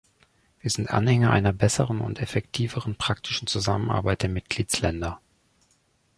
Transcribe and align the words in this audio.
Wir 0.61 0.71
sind 0.71 0.89
Anhänger 0.89 1.29
einer 1.29 1.53
besseren 1.53 2.01
und 2.01 2.17
effektiveren 2.21 2.95
praktischen 2.95 3.45
Zusammenarbeit 3.45 4.23
der 4.23 4.29
Mitgliedsländer. 4.29 5.21